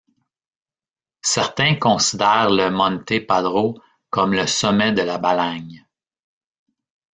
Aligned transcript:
Certains 1.21 1.75
considèrent 1.75 2.49
le 2.49 2.71
Monte 2.71 3.19
Padro 3.27 3.79
comme 4.09 4.33
le 4.33 4.47
sommet 4.47 4.93
de 4.93 5.03
la 5.03 5.19
Balagne. 5.19 5.85